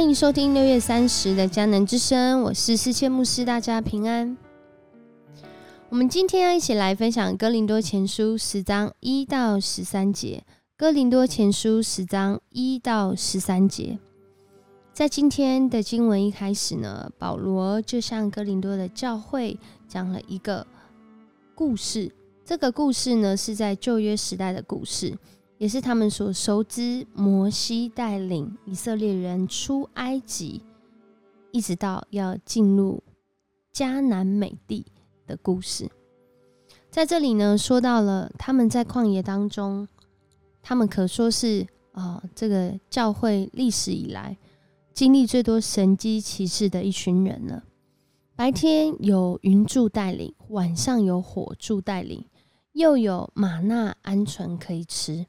[0.00, 4.34] 欢迎收听六月三十的迦南之声，我是思谦牧师，大家平安。
[5.90, 10.42] 我们今天要一起来分享《哥林多前书》十章一到十三节，
[10.74, 13.98] 《哥林多前书》十章一到十三节。
[14.94, 20.66] 在今天的经文一开始呢，保罗就向哥林多的教会讲了一个
[21.54, 22.10] 故事。
[22.42, 25.14] 这个故事呢，是在旧约时代的故事。
[25.60, 30.62] 也是他们所熟知摩西带领以色列人出埃及，
[31.50, 33.02] 一直到要进入
[33.70, 34.86] 迦南美地
[35.26, 35.86] 的故事。
[36.88, 39.86] 在这里呢，说到了他们在旷野当中，
[40.62, 44.38] 他们可说是啊，这个教会历史以来
[44.94, 47.62] 经历最多神机骑士的一群人了。
[48.34, 52.24] 白天有云柱带领，晚上有火柱带领，
[52.72, 55.26] 又有玛纳鹌鹑可以吃。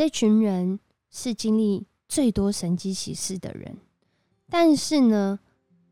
[0.00, 3.76] 这群人是经历最多神迹奇事的人，
[4.48, 5.38] 但是呢，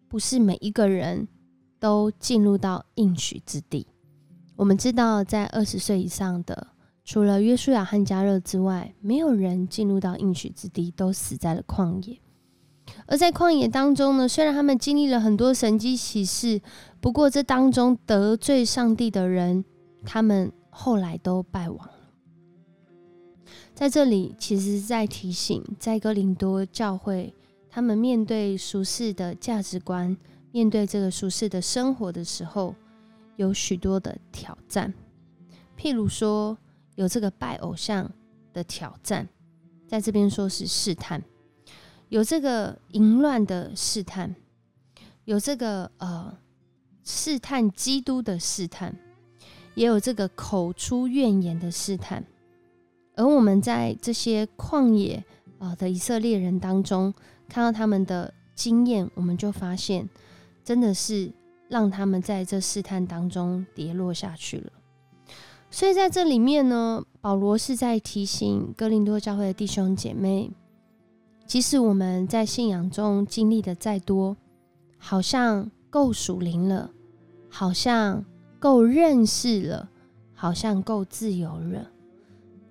[0.08, 1.28] 不是每一个人
[1.78, 3.86] 都进入到应许之地。
[4.56, 6.68] 我们知道，在二十岁以上的，
[7.04, 12.18] 除了约书亚和加勒之外，没有人进入到应许之地，都死在了旷野。
[13.04, 16.62] 而在旷野当中呢，虽然他们经历了很多神迹奇事，
[16.98, 19.66] 不过这当中得罪上帝的人，
[20.06, 21.90] 他们后来都败亡。
[23.78, 27.32] 在这里，其实在提醒，在哥林多教会，
[27.70, 30.16] 他们面对俗世的价值观，
[30.50, 32.74] 面对这个俗世的生活的时候，
[33.36, 34.92] 有许多的挑战。
[35.78, 36.58] 譬如说，
[36.96, 38.10] 有这个拜偶像
[38.52, 39.28] 的挑战，
[39.86, 41.20] 在这边说是试探；
[42.08, 44.34] 有这个淫乱的试探；
[45.24, 46.36] 有这个呃
[47.04, 48.92] 试探基督的试探；
[49.76, 52.24] 也有这个口出怨言的试探。
[53.18, 55.24] 而我们在这些旷野
[55.58, 57.12] 啊的以色列人当中，
[57.48, 60.08] 看到他们的经验，我们就发现，
[60.62, 61.32] 真的是
[61.68, 64.72] 让他们在这试探当中跌落下去了。
[65.68, 70.52] 所以在这里面呢，保罗是在提醒哥林多教会的弟兄姐妹，
[71.44, 74.36] 即使我们在信仰中经历的再多，
[74.96, 76.92] 好像够属灵了，
[77.48, 78.24] 好像
[78.60, 79.90] 够认识了，
[80.34, 81.90] 好像够自由了。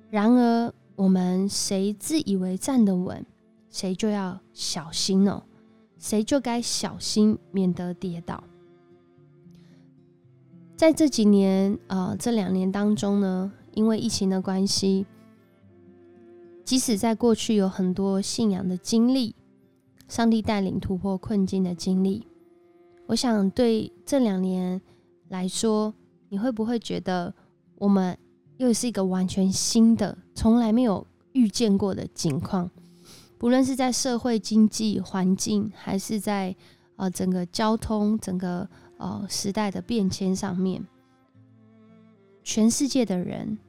[0.09, 3.25] 然而，我们谁自以为站得稳，
[3.69, 5.43] 谁就要小心哦，
[5.97, 8.41] 谁就该小心，免得跌倒。
[10.77, 15.05] 在这几年，呃，这两年当中呢，因为疫情的关系，
[16.63, 19.35] 即使在过去有很多信仰的经历，
[20.07, 22.25] 上帝带领突破困境的经历，
[23.07, 24.81] 我想对这两年
[25.27, 25.93] 来说，
[26.29, 27.33] 你会不会觉得
[27.79, 28.17] 我们？
[28.57, 32.69] 又是一个完全新的、从来没有遇见过的情况，
[33.37, 36.55] 不论是在社会经济环境，还是在
[36.95, 38.67] 呃整个交通、整个
[38.97, 40.83] 呃时代的变迁上面，
[42.43, 43.59] 全世界的人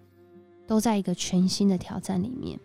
[0.66, 2.59] 都在一个全新的挑战里面。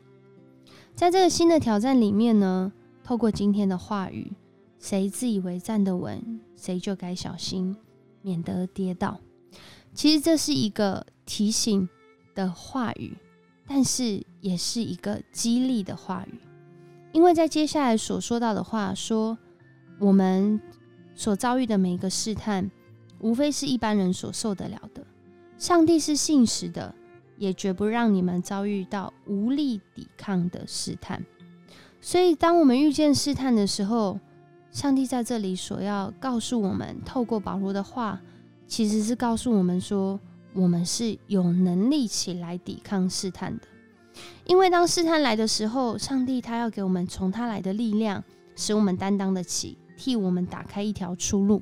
[0.95, 2.71] 在这个新的挑战里面呢，
[3.03, 4.31] 透过今天的话语，
[4.79, 7.75] 谁自以为站得稳，谁就该小心，
[8.21, 9.19] 免得跌倒。
[9.93, 11.89] 其实这是一个提醒。
[12.35, 13.15] 的话语，
[13.67, 16.39] 但是也是一个激励的话语，
[17.11, 19.37] 因为在接下来所说到的话说，
[19.99, 20.59] 我们
[21.15, 22.69] 所遭遇的每一个试探，
[23.19, 25.05] 无非是一般人所受得了的。
[25.57, 26.93] 上帝是信实的，
[27.37, 31.23] 也绝不让你们遭遇到无力抵抗的试探。
[32.01, 34.19] 所以，当我们遇见试探的时候，
[34.71, 38.19] 上帝在这里所要告诉我们，透过保罗的话，
[38.67, 40.19] 其实是告诉我们说。
[40.55, 43.63] 我们是有能力起来抵抗试探的，
[44.45, 48.23] 因为当试探来的时候，上帝他要给我们从他来的力量，
[48.55, 51.61] 使我们担当得起，替我们打开一条出路。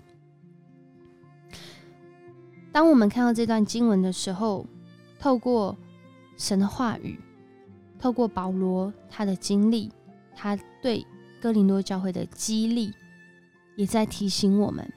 [2.72, 4.66] 当我们看到这段经文的时候，
[5.20, 5.78] 透过
[6.38, 7.18] 神的话语，
[7.98, 9.90] 透过保罗他的经历，
[10.36, 11.06] 他对
[11.42, 12.94] 哥林多教会的激励，
[13.78, 14.92] 也在提醒我们，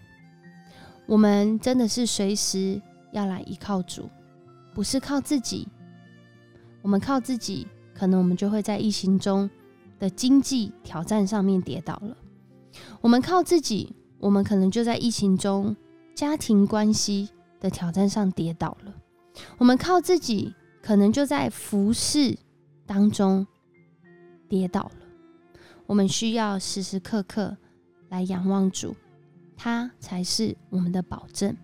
[1.07, 2.83] 我们真的是随时。
[3.15, 4.11] 要来依靠主，
[4.75, 5.69] 不是靠自己。
[6.83, 9.49] 我们靠自己，可能我们就会在疫情中
[10.01, 12.17] 的经济挑战上面跌倒了。
[13.01, 15.75] 我们靠自己，我们可能就在疫情中
[16.13, 17.31] 家庭关系
[17.61, 18.93] 的挑战上跌倒了。
[19.59, 20.53] 我们靠自己，
[20.83, 22.37] 可能就在服饰
[22.85, 23.47] 当中
[24.49, 25.07] 跌倒了。
[25.87, 27.57] 我们需要时时刻刻
[28.09, 28.97] 来仰望主，
[29.57, 31.57] 他才是我们的保证。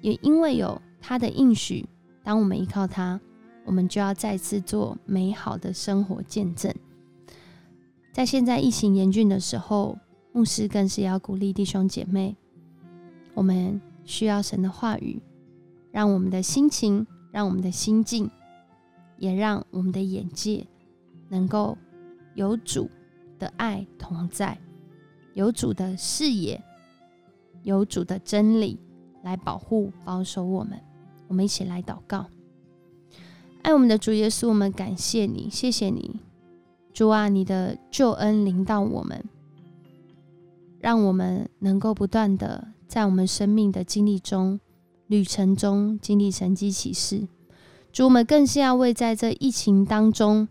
[0.00, 1.86] 也因为有他的应许，
[2.22, 3.20] 当我们依靠他，
[3.64, 6.74] 我们就要再次做美好的生活见证。
[8.12, 9.98] 在现在疫情严峻的时候，
[10.32, 12.36] 牧师更是要鼓励弟兄姐妹，
[13.34, 15.22] 我们需要神的话语，
[15.92, 18.28] 让我们的心情，让我们的心境，
[19.16, 20.66] 也让我们的眼界
[21.28, 21.78] 能够
[22.34, 22.90] 有主
[23.38, 24.58] 的爱同在，
[25.34, 26.60] 有主的视野，
[27.62, 28.78] 有主的真理
[29.22, 30.78] 来保护保守我们。
[31.28, 32.26] 我们一起来祷告，
[33.62, 36.20] 爱我们的主耶稣，我们感谢你，谢谢你。
[36.92, 39.24] 主啊，你的救恩临到我们，
[40.80, 44.58] 让我们能够不断的在我们生命的经历中、
[45.06, 47.28] 旅程中经历神迹启示。
[47.92, 50.48] 主，我们更是要为在这疫情当中，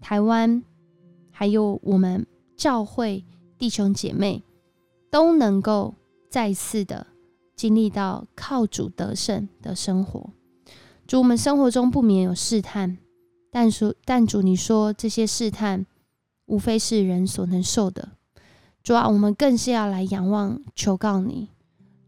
[0.00, 0.62] 台湾
[1.32, 2.24] 还有我们
[2.56, 3.24] 教会
[3.58, 4.44] 弟兄姐妹
[5.10, 5.94] 都能够
[6.30, 7.08] 再次的
[7.56, 10.30] 经历到靠主得胜的生活。
[11.06, 12.98] 主，我们生活中不免有试探。
[13.50, 15.86] 但主，但主，你说这些试探
[16.44, 18.10] 无非是人所能受的。
[18.82, 21.48] 主啊，我们更是要来仰望、求告你。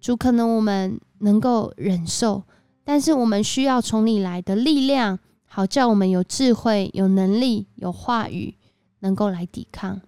[0.01, 2.43] 主，可能我们能够忍受，
[2.85, 8.55] 但是我们需要从你来的力量，好叫我们有智慧、有能力、有话语，
[9.01, 10.01] 能够来抵抗。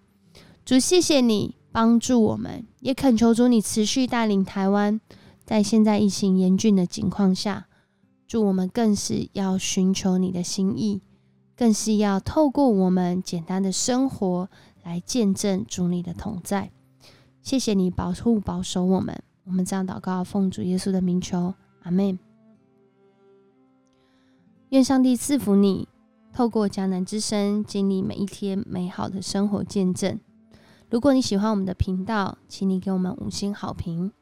[0.64, 5.00] 主，谢谢你帮助我们，也恳求主你持续带领台湾，
[5.50, 7.66] 在现在疫情严峻的情况下，
[8.28, 11.02] 祝我们更是要寻求你的心意。
[11.56, 14.48] 更是要透过我们简单的生活
[14.84, 16.70] 来见证主你的同在。
[17.42, 22.16] 谢谢你保护保守我们，我们这样祷告，奉主耶稣的名求，阿门。
[24.68, 25.88] 愿上帝赐福你，
[26.32, 30.20] 透过迦南之声经历每一天美好的生活见证。
[30.88, 34.12] 如果你喜欢我们的频道，请你给我们五星好评。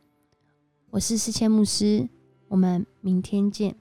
[0.90, 2.08] 我是思谦牧师，
[2.48, 3.76] 我们明天见。